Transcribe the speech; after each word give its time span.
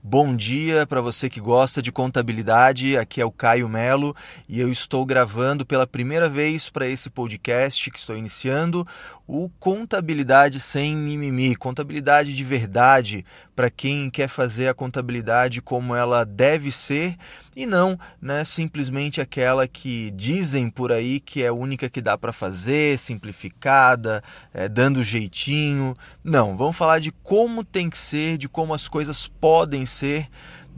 Bom 0.00 0.36
dia 0.36 0.86
para 0.86 1.00
você 1.00 1.28
que 1.28 1.40
gosta 1.40 1.82
de 1.82 1.90
contabilidade. 1.90 2.96
Aqui 2.96 3.20
é 3.20 3.24
o 3.24 3.32
Caio 3.32 3.68
Melo 3.68 4.14
e 4.48 4.60
eu 4.60 4.70
estou 4.70 5.04
gravando 5.04 5.66
pela 5.66 5.88
primeira 5.88 6.28
vez 6.28 6.70
para 6.70 6.86
esse 6.86 7.10
podcast 7.10 7.90
que 7.90 7.98
estou 7.98 8.16
iniciando 8.16 8.86
o 9.26 9.50
Contabilidade 9.58 10.60
sem 10.60 10.96
mimimi, 10.96 11.54
contabilidade 11.54 12.34
de 12.34 12.44
verdade 12.44 13.26
para 13.54 13.68
quem 13.68 14.08
quer 14.08 14.28
fazer 14.28 14.68
a 14.68 14.74
contabilidade 14.74 15.60
como 15.60 15.94
ela 15.94 16.24
deve 16.24 16.70
ser 16.72 17.16
e 17.54 17.66
não, 17.66 17.98
né, 18.22 18.44
simplesmente 18.44 19.20
aquela 19.20 19.66
que 19.66 20.12
dizem 20.12 20.70
por 20.70 20.92
aí 20.92 21.18
que 21.18 21.42
é 21.42 21.48
a 21.48 21.52
única 21.52 21.90
que 21.90 22.00
dá 22.00 22.16
para 22.16 22.32
fazer, 22.32 22.96
simplificada, 22.98 24.22
é, 24.54 24.68
dando 24.68 25.02
jeitinho. 25.02 25.92
Não, 26.22 26.56
vamos 26.56 26.76
falar 26.76 27.00
de 27.00 27.10
como 27.10 27.64
tem 27.64 27.90
que 27.90 27.98
ser, 27.98 28.38
de 28.38 28.48
como 28.48 28.72
as 28.72 28.86
coisas 28.86 29.26
podem 29.26 29.84
ser. 29.88 30.28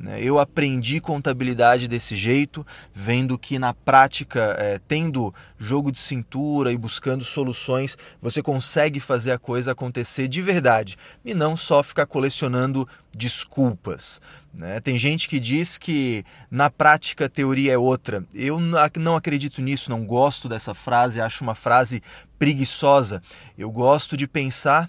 Né? 0.00 0.18
Eu 0.22 0.38
aprendi 0.38 0.98
contabilidade 0.98 1.86
desse 1.86 2.16
jeito, 2.16 2.66
vendo 2.94 3.38
que 3.38 3.58
na 3.58 3.74
prática, 3.74 4.56
é, 4.58 4.80
tendo 4.88 5.32
jogo 5.58 5.92
de 5.92 5.98
cintura 5.98 6.72
e 6.72 6.78
buscando 6.78 7.22
soluções, 7.22 7.98
você 8.20 8.40
consegue 8.40 8.98
fazer 8.98 9.32
a 9.32 9.38
coisa 9.38 9.72
acontecer 9.72 10.26
de 10.26 10.40
verdade 10.40 10.96
e 11.22 11.34
não 11.34 11.54
só 11.54 11.82
ficar 11.82 12.06
colecionando 12.06 12.88
desculpas. 13.14 14.22
Né? 14.54 14.80
Tem 14.80 14.96
gente 14.96 15.28
que 15.28 15.38
diz 15.38 15.76
que 15.76 16.24
na 16.50 16.70
prática 16.70 17.26
a 17.26 17.28
teoria 17.28 17.74
é 17.74 17.78
outra. 17.78 18.24
Eu 18.34 18.58
não 18.58 19.14
acredito 19.14 19.60
nisso, 19.60 19.90
não 19.90 20.06
gosto 20.06 20.48
dessa 20.48 20.72
frase, 20.72 21.20
acho 21.20 21.44
uma 21.44 21.54
frase 21.54 22.02
preguiçosa. 22.38 23.20
Eu 23.58 23.70
gosto 23.70 24.16
de 24.16 24.26
pensar 24.26 24.88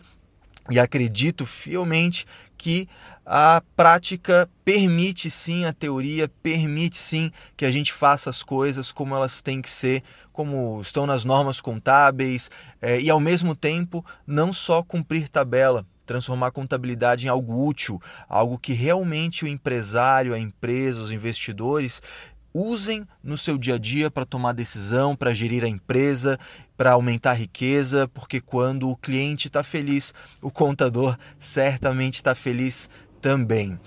e 0.69 0.79
acredito 0.79 1.45
fielmente 1.45 2.25
que 2.61 2.87
a 3.25 3.63
prática 3.75 4.47
permite 4.63 5.31
sim 5.31 5.65
a 5.65 5.73
teoria, 5.73 6.29
permite 6.43 6.95
sim 6.95 7.31
que 7.57 7.65
a 7.65 7.71
gente 7.71 7.91
faça 7.91 8.29
as 8.29 8.43
coisas 8.43 8.91
como 8.91 9.15
elas 9.15 9.41
têm 9.41 9.63
que 9.63 9.69
ser, 9.69 10.03
como 10.31 10.79
estão 10.79 11.07
nas 11.07 11.23
normas 11.23 11.59
contábeis, 11.59 12.51
é, 12.79 13.01
e 13.01 13.09
ao 13.09 13.19
mesmo 13.19 13.55
tempo 13.55 14.05
não 14.27 14.53
só 14.53 14.83
cumprir 14.83 15.27
tabela, 15.27 15.83
transformar 16.05 16.47
a 16.47 16.51
contabilidade 16.51 17.25
em 17.25 17.29
algo 17.29 17.65
útil, 17.65 17.99
algo 18.29 18.59
que 18.59 18.73
realmente 18.73 19.43
o 19.43 19.47
empresário, 19.47 20.31
a 20.31 20.37
empresa, 20.37 21.01
os 21.01 21.11
investidores 21.11 21.99
usem 22.53 23.07
no 23.23 23.37
seu 23.37 23.57
dia 23.57 23.75
a 23.75 23.77
dia 23.77 24.11
para 24.11 24.25
tomar 24.25 24.53
decisão, 24.53 25.15
para 25.15 25.33
gerir 25.33 25.63
a 25.63 25.67
empresa, 25.67 26.39
para 26.75 26.91
aumentar 26.91 27.31
a 27.31 27.35
riqueza, 27.35 28.07
porque 28.07 28.41
quando 28.41 28.89
o 28.89 28.97
cliente 28.97 29.47
está 29.47 29.63
feliz, 29.63 30.13
o 30.41 30.51
contador 30.51 31.17
certamente 31.39 32.15
está 32.15 32.35
feliz 32.35 32.89
também. 33.21 33.79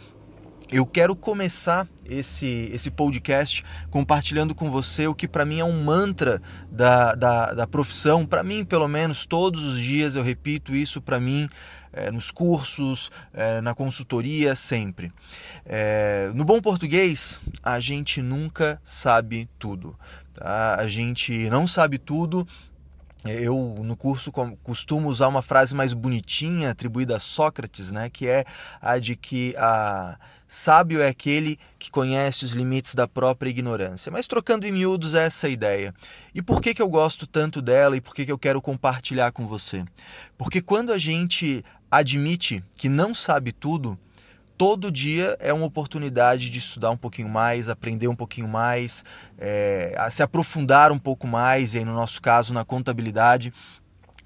Eu 0.70 0.86
quero 0.86 1.14
começar 1.14 1.88
esse, 2.08 2.70
esse 2.72 2.90
podcast 2.90 3.64
compartilhando 3.90 4.54
com 4.54 4.70
você 4.70 5.06
o 5.06 5.14
que 5.14 5.28
para 5.28 5.44
mim 5.44 5.58
é 5.58 5.64
um 5.64 5.82
mantra 5.82 6.40
da, 6.70 7.14
da, 7.14 7.52
da 7.52 7.66
profissão. 7.66 8.26
Para 8.26 8.42
mim, 8.42 8.64
pelo 8.64 8.88
menos, 8.88 9.26
todos 9.26 9.62
os 9.64 9.78
dias 9.78 10.16
eu 10.16 10.22
repito 10.22 10.74
isso 10.74 11.00
para 11.00 11.20
mim 11.20 11.48
é, 11.92 12.10
nos 12.10 12.30
cursos, 12.30 13.10
é, 13.32 13.60
na 13.60 13.74
consultoria, 13.74 14.54
sempre. 14.54 15.12
É, 15.64 16.30
no 16.34 16.44
bom 16.44 16.60
português, 16.60 17.38
a 17.62 17.78
gente 17.80 18.20
nunca 18.20 18.80
sabe 18.82 19.48
tudo. 19.58 19.96
Tá? 20.32 20.76
A 20.76 20.86
gente 20.88 21.48
não 21.50 21.66
sabe 21.66 21.98
tudo 21.98 22.46
eu 23.24 23.80
no 23.82 23.96
curso 23.96 24.30
costumo 24.62 25.08
usar 25.08 25.28
uma 25.28 25.42
frase 25.42 25.74
mais 25.74 25.92
bonitinha 25.92 26.70
atribuída 26.70 27.16
a 27.16 27.20
Sócrates, 27.20 27.90
né, 27.90 28.10
que 28.10 28.26
é 28.26 28.44
a 28.80 28.98
de 28.98 29.16
que 29.16 29.54
a 29.56 30.18
sábio 30.46 31.00
é 31.00 31.08
aquele 31.08 31.58
que 31.78 31.90
conhece 31.90 32.44
os 32.44 32.52
limites 32.52 32.94
da 32.94 33.08
própria 33.08 33.50
ignorância. 33.50 34.12
Mas 34.12 34.26
trocando 34.26 34.66
em 34.66 34.72
miúdos 34.72 35.14
é 35.14 35.26
essa 35.26 35.48
ideia. 35.48 35.94
E 36.34 36.42
por 36.42 36.60
que, 36.60 36.74
que 36.74 36.82
eu 36.82 36.88
gosto 36.88 37.26
tanto 37.26 37.60
dela 37.60 37.96
e 37.96 38.00
por 38.00 38.14
que, 38.14 38.24
que 38.24 38.32
eu 38.32 38.38
quero 38.38 38.62
compartilhar 38.62 39.32
com 39.32 39.48
você? 39.48 39.84
Porque 40.38 40.60
quando 40.60 40.92
a 40.92 40.98
gente 40.98 41.64
admite 41.90 42.62
que 42.76 42.88
não 42.88 43.14
sabe 43.14 43.52
tudo, 43.52 43.98
todo 44.64 44.90
dia 44.90 45.36
é 45.40 45.52
uma 45.52 45.66
oportunidade 45.66 46.48
de 46.48 46.58
estudar 46.58 46.90
um 46.90 46.96
pouquinho 46.96 47.28
mais, 47.28 47.68
aprender 47.68 48.08
um 48.08 48.16
pouquinho 48.16 48.48
mais, 48.48 49.04
é, 49.38 49.94
se 50.10 50.22
aprofundar 50.22 50.90
um 50.90 50.98
pouco 50.98 51.26
mais, 51.26 51.74
e 51.74 51.78
aí 51.80 51.84
no 51.84 51.92
nosso 51.92 52.22
caso 52.22 52.54
na 52.54 52.64
contabilidade. 52.64 53.52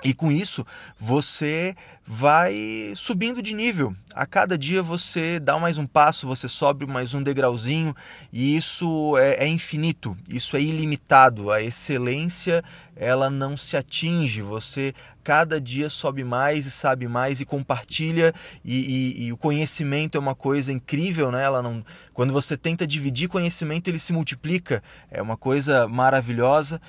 E 0.04 0.14
com 0.14 0.31
isso, 0.31 0.64
você 0.98 1.75
vai 2.06 2.92
subindo 2.94 3.42
de 3.42 3.53
nível. 3.53 3.94
A 4.14 4.25
cada 4.25 4.56
dia 4.56 4.81
você 4.81 5.41
dá 5.41 5.59
mais 5.59 5.76
um 5.76 5.86
passo, 5.86 6.26
você 6.26 6.48
sobe 6.48 6.86
mais 6.86 7.14
um 7.14 7.22
degrauzinho, 7.22 7.94
e 8.32 8.56
isso 8.56 9.19
é, 9.19 9.44
é 9.44 9.48
infinito, 9.48 10.16
isso 10.31 10.56
é 10.56 10.62
ilimitado. 10.62 11.50
A 11.50 11.60
excelência 11.60 12.62
ela 12.94 13.28
não 13.28 13.56
se 13.56 13.76
atinge. 13.76 14.41
Você 14.41 14.94
cada 15.25 15.60
dia 15.60 15.91
sobe 15.91 16.22
mais 16.22 16.64
e 16.64 16.70
sabe 16.70 17.08
mais 17.08 17.41
e 17.41 17.44
compartilha 17.44 18.32
e, 18.64 19.16
e, 19.19 19.26
e, 19.26 19.32
o 19.32 19.37
conhecimento 19.37 20.16
é 20.16 20.19
uma 20.19 20.34
coisa 20.34 20.72
incrível, 20.72 21.31
né? 21.31 21.42
Ela 21.42 21.60
não, 21.60 21.84
quando 22.14 22.32
você 22.32 22.56
tenta 22.56 22.87
dividir 22.87 23.28
conhecimento 23.28 23.88
ele 23.88 23.98
se 23.98 24.12
multiplica, 24.12 24.82
é 25.10 25.20
uma 25.20 25.37
coisa 25.37 25.87
maravilhosa 25.87 26.81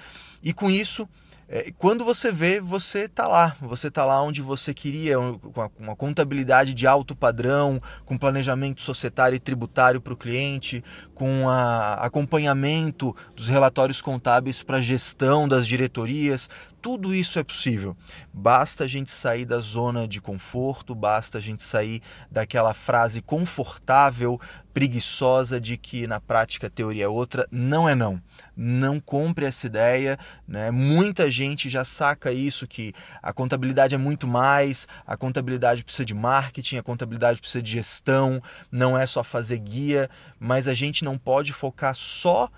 e 0.41 0.53
com 0.53 0.69
isso 0.69 1.05
é, 1.51 1.71
quando 1.79 2.05
você 2.05 2.31
vê, 2.31 2.61
você 2.61 3.05
está 3.05 3.27
lá. 3.27 3.55
Você 3.59 3.87
está 3.87 4.05
lá 4.05 4.21
onde 4.21 4.39
você 4.39 4.71
queria, 4.71 5.15
com 5.17 5.69
uma 5.79 5.95
contabilidade 5.95 6.75
de 6.75 6.85
alto 6.85 7.15
padrão, 7.15 7.81
com 8.05 8.15
planejamento 8.19 8.81
societário 8.81 9.35
e 9.35 9.39
tributário 9.39 9.99
para 9.99 10.13
o 10.13 10.17
cliente, 10.17 10.83
com 11.15 11.49
a, 11.49 11.95
acompanhamento 11.95 13.15
dos 13.35 13.47
relatórios 13.47 13.99
contábeis 13.99 14.61
para 14.61 14.79
gestão 14.79 15.47
das 15.47 15.65
diretorias. 15.67 16.51
Tudo 16.81 17.13
isso 17.13 17.37
é 17.39 17.43
possível. 17.43 17.95
Basta 18.33 18.85
a 18.85 18.87
gente 18.87 19.11
sair 19.11 19.43
da 19.43 19.59
zona 19.59 20.07
de 20.07 20.21
conforto, 20.21 20.95
basta 20.95 21.37
a 21.37 21.41
gente 21.41 21.61
sair 21.61 22.01
daquela 22.31 22.73
frase 22.73 23.21
confortável, 23.21 24.39
preguiçosa 24.73 25.59
de 25.59 25.75
que 25.75 26.07
na 26.07 26.21
prática 26.21 26.67
a 26.67 26.69
teoria 26.69 27.03
é 27.03 27.07
outra. 27.07 27.45
Não 27.51 27.87
é 27.87 27.95
não. 27.95 28.21
Não 28.55 28.99
compre 28.99 29.45
essa 29.45 29.67
ideia. 29.67 30.17
Né? 30.47 30.71
Muita 30.71 31.29
gente 31.29 31.67
já 31.67 31.83
saca 31.83 32.31
isso, 32.31 32.65
que 32.65 32.93
a 33.21 33.33
contabilidade 33.33 33.93
é 33.93 33.97
muito 33.97 34.25
mais, 34.25 34.87
a 35.05 35.17
contabilidade 35.17 35.83
precisa 35.83 36.05
de 36.05 36.13
marketing, 36.13 36.77
a 36.77 36.83
contabilidade 36.83 37.41
precisa 37.41 37.61
de 37.61 37.71
gestão, 37.71 38.41
não 38.71 38.97
é 38.97 39.05
só 39.05 39.23
fazer 39.23 39.59
guia, 39.59 40.09
mas 40.39 40.67
a 40.67 40.73
gente 40.73 41.03
não 41.03 41.17
pode 41.17 41.51
focar 41.51 41.93
só 41.93 42.49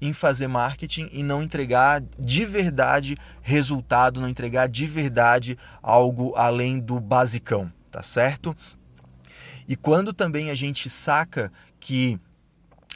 em 0.00 0.12
fazer 0.12 0.48
marketing 0.48 1.08
e 1.12 1.22
não 1.22 1.42
entregar 1.42 2.02
de 2.18 2.44
verdade 2.44 3.16
resultado, 3.42 4.20
não 4.20 4.28
entregar 4.28 4.68
de 4.68 4.86
verdade 4.86 5.58
algo 5.82 6.34
além 6.36 6.78
do 6.78 6.98
basicão, 6.98 7.70
tá 7.90 8.02
certo? 8.02 8.56
E 9.68 9.76
quando 9.76 10.12
também 10.12 10.50
a 10.50 10.54
gente 10.54 10.88
saca 10.88 11.52
que 11.78 12.18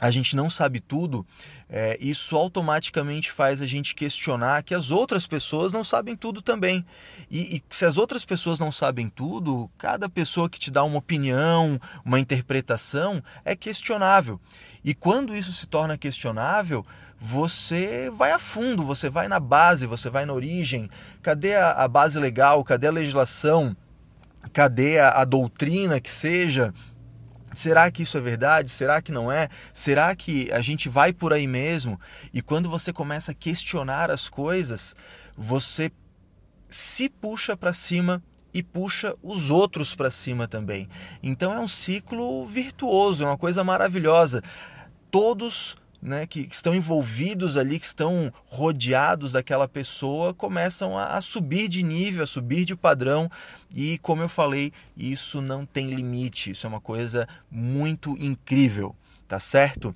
a 0.01 0.11
gente 0.11 0.35
não 0.35 0.49
sabe 0.49 0.81
tudo, 0.81 1.25
é, 1.69 1.97
isso 2.01 2.35
automaticamente 2.35 3.31
faz 3.31 3.61
a 3.61 3.65
gente 3.65 3.95
questionar 3.95 4.61
que 4.61 4.75
as 4.75 4.91
outras 4.91 5.25
pessoas 5.25 5.71
não 5.71 5.85
sabem 5.85 6.17
tudo 6.17 6.41
também. 6.41 6.85
E, 7.31 7.55
e, 7.55 7.63
se 7.69 7.85
as 7.85 7.95
outras 7.95 8.25
pessoas 8.25 8.59
não 8.59 8.73
sabem 8.73 9.07
tudo, 9.07 9.71
cada 9.77 10.09
pessoa 10.09 10.49
que 10.49 10.59
te 10.59 10.69
dá 10.69 10.83
uma 10.83 10.97
opinião, 10.97 11.79
uma 12.03 12.19
interpretação, 12.19 13.23
é 13.45 13.55
questionável. 13.55 14.39
E 14.83 14.93
quando 14.93 15.33
isso 15.33 15.53
se 15.53 15.65
torna 15.65 15.97
questionável, 15.97 16.85
você 17.19 18.11
vai 18.13 18.33
a 18.33 18.39
fundo, 18.39 18.85
você 18.85 19.09
vai 19.09 19.29
na 19.29 19.39
base, 19.39 19.87
você 19.87 20.09
vai 20.09 20.25
na 20.25 20.33
origem. 20.33 20.89
Cadê 21.21 21.55
a, 21.55 21.71
a 21.71 21.87
base 21.87 22.19
legal? 22.19 22.61
Cadê 22.65 22.87
a 22.87 22.91
legislação? 22.91 23.75
Cadê 24.51 24.99
a, 24.99 25.21
a 25.21 25.25
doutrina 25.25 26.01
que 26.01 26.11
seja? 26.11 26.73
Será 27.59 27.89
que 27.89 28.03
isso 28.03 28.17
é 28.17 28.21
verdade? 28.21 28.69
Será 28.69 29.01
que 29.01 29.11
não 29.11 29.31
é? 29.31 29.49
Será 29.73 30.15
que 30.15 30.51
a 30.51 30.61
gente 30.61 30.89
vai 30.89 31.11
por 31.13 31.33
aí 31.33 31.47
mesmo? 31.47 31.99
E 32.33 32.41
quando 32.41 32.69
você 32.69 32.93
começa 32.93 33.31
a 33.31 33.35
questionar 33.35 34.11
as 34.11 34.29
coisas, 34.29 34.95
você 35.37 35.91
se 36.69 37.09
puxa 37.09 37.55
para 37.55 37.73
cima 37.73 38.21
e 38.53 38.63
puxa 38.63 39.15
os 39.21 39.49
outros 39.49 39.93
para 39.93 40.09
cima 40.09 40.47
também. 40.47 40.87
Então 41.21 41.53
é 41.53 41.59
um 41.59 41.67
ciclo 41.67 42.45
virtuoso, 42.47 43.23
é 43.23 43.25
uma 43.25 43.37
coisa 43.37 43.63
maravilhosa. 43.63 44.41
Todos 45.11 45.75
né, 46.01 46.25
que, 46.25 46.45
que, 46.45 46.55
estão 46.55 46.75
envolvidos 46.75 47.57
ali, 47.57 47.79
que 47.79 47.85
estão 47.85 48.31
rodeados 48.45 49.31
daquela 49.31 49.67
pessoa, 49.67 50.33
começam 50.33 50.97
a, 50.97 51.17
a, 51.17 51.21
subir 51.21 51.67
de 51.67 51.83
nível, 51.83 52.23
a 52.23 52.27
subir 52.27 52.65
de 52.65 52.75
padrão. 52.75 53.29
E, 53.73 53.97
como 53.99 54.21
eu 54.21 54.29
falei, 54.29 54.71
isso 54.95 55.41
não 55.41 55.65
tem 55.65 55.89
limite. 55.89 56.51
Isso 56.51 56.65
é 56.65 56.69
uma 56.69 56.81
coisa 56.81 57.27
muito 57.49 58.17
incrível, 58.19 58.95
tá 59.27 59.39
certo? 59.39 59.95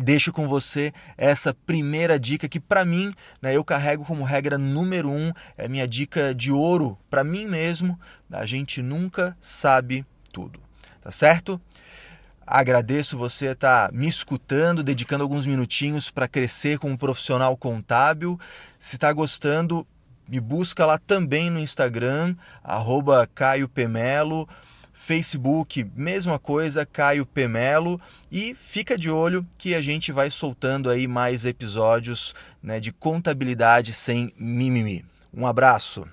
Deixo 0.00 0.32
com 0.32 0.46
você 0.46 0.92
essa 1.16 1.52
primeira 1.52 2.18
dica 2.18 2.48
que, 2.48 2.60
para 2.60 2.84
mim, 2.84 3.12
né, 3.42 3.56
eu 3.56 3.64
carrego 3.64 4.04
como 4.04 4.22
regra 4.22 4.56
número 4.56 5.10
um, 5.10 5.32
é 5.56 5.66
minha 5.68 5.88
dica 5.88 6.32
de 6.32 6.52
ouro 6.52 6.96
para 7.10 7.24
mim 7.24 7.46
mesmo. 7.46 7.98
A 8.30 8.46
gente 8.46 8.80
nunca 8.80 9.36
sabe 9.40 10.06
tudo, 10.32 10.60
tá 11.02 11.10
certo? 11.10 11.60
Agradeço 12.50 13.18
você 13.18 13.48
estar 13.48 13.88
tá 13.88 13.94
me 13.94 14.08
escutando, 14.08 14.82
dedicando 14.82 15.22
alguns 15.22 15.44
minutinhos 15.44 16.10
para 16.10 16.26
crescer 16.26 16.78
como 16.78 16.96
profissional 16.96 17.54
contábil. 17.58 18.40
Se 18.78 18.96
está 18.96 19.12
gostando, 19.12 19.86
me 20.26 20.40
busca 20.40 20.86
lá 20.86 20.96
também 20.96 21.50
no 21.50 21.60
Instagram, 21.60 22.34
arroba 22.64 23.28
Caio 23.34 23.68
Pemelo. 23.68 24.48
Facebook, 24.94 25.90
mesma 25.94 26.38
coisa, 26.38 26.86
Caio 26.86 27.26
Pemelo. 27.26 28.00
E 28.32 28.56
fica 28.58 28.96
de 28.96 29.10
olho 29.10 29.46
que 29.58 29.74
a 29.74 29.82
gente 29.82 30.10
vai 30.10 30.30
soltando 30.30 30.88
aí 30.88 31.06
mais 31.06 31.44
episódios 31.44 32.34
né, 32.62 32.80
de 32.80 32.92
contabilidade 32.92 33.92
sem 33.92 34.32
mimimi. 34.38 35.04
Um 35.32 35.46
abraço! 35.46 36.08